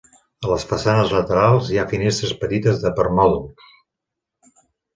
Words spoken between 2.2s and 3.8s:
petites de permòdols.